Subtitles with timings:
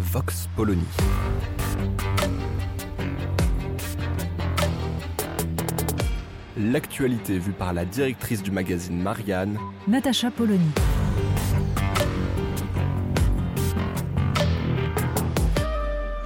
[0.00, 0.82] Vox Polony.
[6.56, 10.70] L'actualité vue par la directrice du magazine Marianne, Natacha Polony.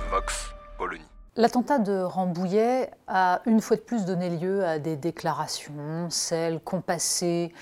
[0.09, 1.03] Vox Polony.
[1.35, 7.53] L'attentat de Rambouillet a une fois de plus donné lieu à des déclarations, celles compassées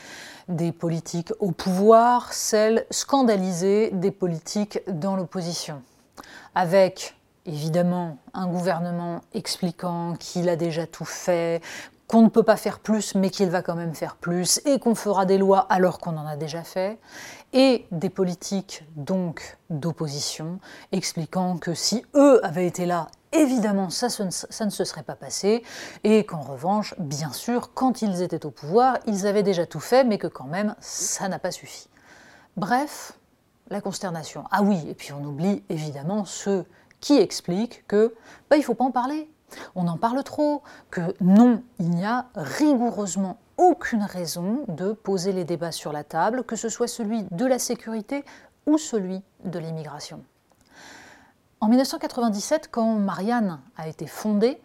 [0.49, 5.81] des politiques au pouvoir, celles scandalisées des politiques dans l'opposition.
[6.55, 11.61] Avec évidemment un gouvernement expliquant qu'il a déjà tout fait,
[12.07, 14.95] qu'on ne peut pas faire plus, mais qu'il va quand même faire plus, et qu'on
[14.95, 16.99] fera des lois alors qu'on en a déjà fait,
[17.55, 20.59] et des politiques donc d'opposition
[20.93, 25.17] expliquant que si eux avaient été là, évidemment ça, ne, ça ne se serait pas
[25.17, 25.63] passé,
[26.05, 30.05] et qu'en revanche, bien sûr, quand ils étaient au pouvoir, ils avaient déjà tout fait,
[30.05, 31.89] mais que quand même, ça n'a pas suffi.
[32.59, 33.15] Bref,
[33.73, 34.45] la consternation.
[34.51, 36.65] Ah oui, et puis on oublie évidemment ceux
[37.01, 38.15] qui expliquent que
[38.49, 39.29] bah, il ne faut pas en parler,
[39.75, 45.45] on en parle trop, que non, il n'y a rigoureusement aucune raison de poser les
[45.45, 48.25] débats sur la table, que ce soit celui de la sécurité
[48.67, 50.23] ou celui de l'immigration.
[51.61, 54.61] En 1997, quand Marianne a été fondée,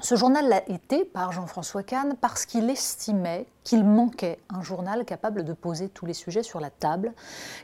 [0.00, 5.44] ce journal l'a été par Jean-François Kahn parce qu'il estimait qu'il manquait un journal capable
[5.44, 7.12] de poser tous les sujets sur la table,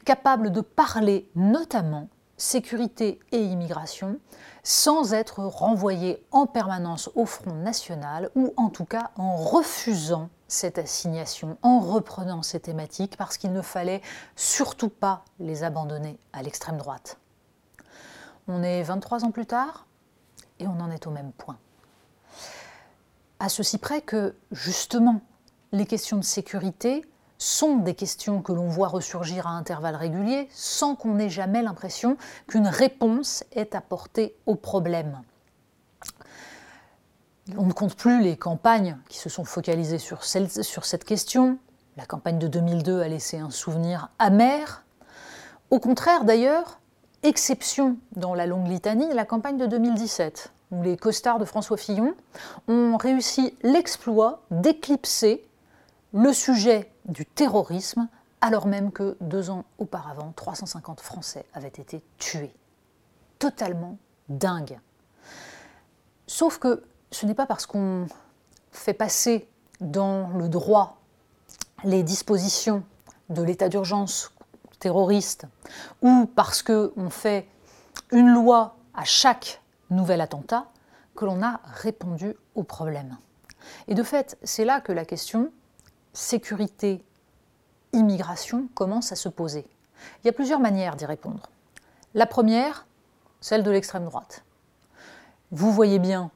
[0.05, 4.19] capable de parler notamment sécurité et immigration,
[4.65, 10.79] sans être renvoyé en permanence au Front national, ou en tout cas en refusant cette
[10.79, 14.03] assignation, en reprenant ces thématiques, parce qu'il ne fallait
[14.35, 17.19] surtout pas les abandonner à l'extrême droite.
[18.48, 19.87] On est 23 ans plus tard,
[20.58, 21.57] et on en est au même point.
[23.45, 25.21] À ceci près que, justement,
[25.71, 27.05] les questions de sécurité
[27.37, 32.17] sont des questions que l'on voit ressurgir à intervalles réguliers sans qu'on ait jamais l'impression
[32.47, 35.21] qu'une réponse est apportée au problème.
[37.59, 41.59] On ne compte plus les campagnes qui se sont focalisées sur, sur cette question.
[41.99, 44.87] La campagne de 2002 a laissé un souvenir amer.
[45.69, 46.81] Au contraire, d'ailleurs,
[47.23, 50.51] exception dans la longue litanie, la campagne de 2017,
[50.83, 52.14] les costards de François Fillon
[52.68, 55.46] ont réussi l'exploit d'éclipser
[56.12, 58.08] le sujet du terrorisme,
[58.40, 62.55] alors même que deux ans auparavant, 350 Français avaient été tués.
[63.39, 63.98] Totalement
[64.29, 64.79] dingue.
[66.27, 68.07] Sauf que ce n'est pas parce qu'on
[68.70, 69.48] fait passer
[69.80, 70.98] dans le droit
[71.84, 72.83] les dispositions
[73.29, 74.33] de l'état d'urgence
[74.79, 75.46] terroriste
[76.02, 77.48] ou parce qu'on fait
[78.11, 80.67] une loi à chaque nouvel attentat
[81.14, 83.17] que l'on a répondu au problème.
[83.89, 85.50] Et de fait, c'est là que la question
[86.12, 87.02] sécurité,
[87.92, 89.67] immigration commence à se poser.
[90.22, 91.50] Il y a plusieurs manières d'y répondre.
[92.14, 92.86] La première,
[93.40, 94.45] celle de l'extrême droite.
[95.50, 96.30] Vous voyez bien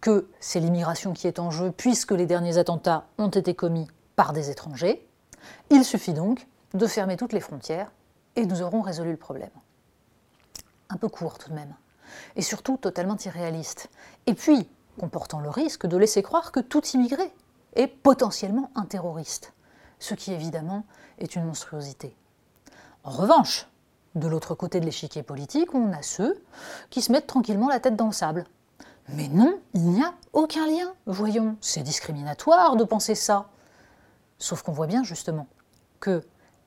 [0.00, 4.32] que c'est l'immigration qui est en jeu puisque les derniers attentats ont été commis par
[4.32, 5.06] des étrangers.
[5.70, 7.90] Il suffit donc de fermer toutes les frontières
[8.36, 9.50] et nous aurons résolu le problème.
[10.90, 11.74] Un peu court tout de même.
[12.36, 13.90] Et surtout totalement irréaliste.
[14.26, 17.32] Et puis, comportant le risque de laisser croire que tout immigré
[17.74, 19.52] est potentiellement un terroriste,
[19.98, 20.84] ce qui évidemment
[21.18, 22.16] est une monstruosité.
[23.02, 23.68] En revanche,
[24.14, 26.42] de l'autre côté de l'échiquier politique, on a ceux
[26.90, 28.46] qui se mettent tranquillement la tête dans le sable.
[29.08, 30.94] Mais non, il n'y a aucun lien.
[31.06, 33.48] Voyons, c'est discriminatoire de penser ça.
[34.38, 35.46] Sauf qu'on voit bien justement
[36.00, 36.22] que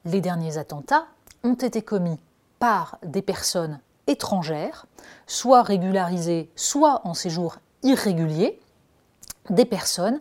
[0.05, 1.07] les derniers attentats
[1.43, 2.19] ont été commis
[2.59, 4.85] par des personnes étrangères,
[5.27, 8.59] soit régularisées, soit en séjour irrégulier,
[9.49, 10.19] des personnes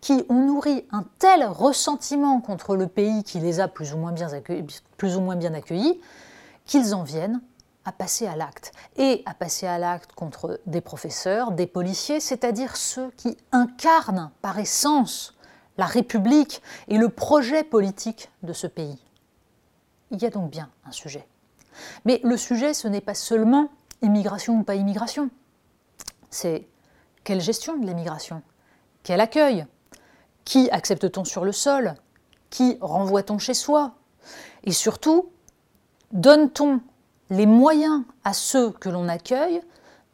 [0.00, 4.12] qui ont nourri un tel ressentiment contre le pays qui les a plus ou moins
[4.12, 6.00] bien accueillis,
[6.66, 7.40] qu'ils en viennent
[7.84, 8.72] à passer à l'acte.
[8.96, 14.58] Et à passer à l'acte contre des professeurs, des policiers, c'est-à-dire ceux qui incarnent par
[14.58, 15.34] essence
[15.78, 18.98] la République et le projet politique de ce pays.
[20.10, 21.26] Il y a donc bien un sujet.
[22.04, 23.68] Mais le sujet, ce n'est pas seulement
[24.02, 25.30] immigration ou pas immigration.
[26.30, 26.68] C'est
[27.24, 28.42] quelle gestion de l'immigration?
[29.02, 29.66] Quel accueil?
[30.44, 31.94] Qui accepte-t-on sur le sol?
[32.50, 33.94] Qui renvoie-t-on chez soi?
[34.64, 35.30] Et surtout,
[36.12, 36.80] donne-t-on
[37.30, 39.60] les moyens à ceux que l'on accueille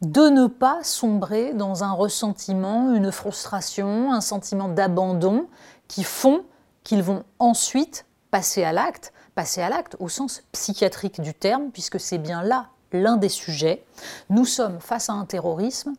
[0.01, 5.47] de ne pas sombrer dans un ressentiment, une frustration, un sentiment d'abandon
[5.87, 6.43] qui font
[6.83, 11.99] qu'ils vont ensuite passer à l'acte, passer à l'acte au sens psychiatrique du terme, puisque
[11.99, 13.83] c'est bien là l'un des sujets.
[14.29, 15.93] Nous sommes face à un terrorisme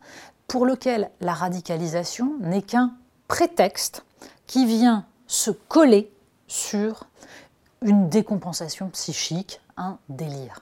[0.47, 2.93] pour lequel la radicalisation n'est qu'un
[3.27, 4.05] prétexte
[4.47, 6.11] qui vient se coller
[6.47, 7.07] sur
[7.81, 10.61] une décompensation psychique, un délire.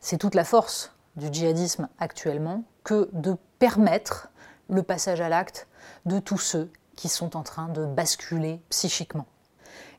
[0.00, 4.28] C'est toute la force du djihadisme actuellement que de permettre
[4.68, 5.66] le passage à l'acte
[6.04, 9.26] de tous ceux qui sont en train de basculer psychiquement.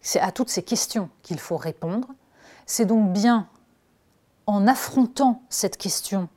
[0.01, 2.07] C'est à toutes ces questions qu'il faut répondre.
[2.65, 3.47] C'est donc bien
[4.45, 6.29] en affrontant cette question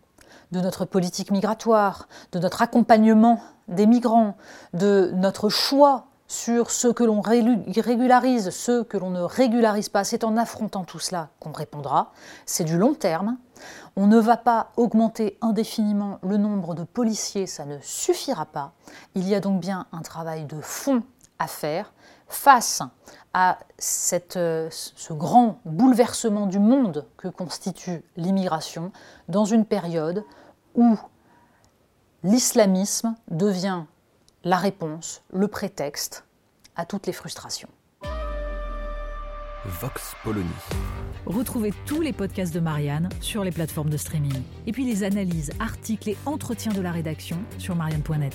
[0.51, 4.37] de notre politique migratoire, de notre accompagnement des migrants,
[4.75, 10.05] de notre choix sur ce que l'on régularise, ce que l'on ne régularise pas.
[10.05, 12.13] C'est en affrontant tout cela qu'on répondra.
[12.47, 13.37] C'est du long terme.
[13.97, 18.73] On ne va pas augmenter indéfiniment le nombre de policiers, ça ne suffira pas.
[19.17, 21.03] Il y a donc bien un travail de fond
[21.41, 21.93] à faire
[22.31, 22.83] face
[23.35, 23.59] à
[24.37, 28.93] euh, ce grand bouleversement du monde que constitue l'immigration
[29.29, 30.25] dans une période
[30.75, 30.97] où
[32.23, 33.85] l'islamisme devient
[34.45, 36.25] la réponse, le prétexte
[36.77, 37.69] à toutes les frustrations.
[39.65, 40.49] Vox Polony.
[41.27, 44.43] Retrouvez tous les podcasts de Marianne sur les plateformes de streaming.
[44.67, 48.35] Et puis les analyses, articles et entretiens de la rédaction sur marianne.net.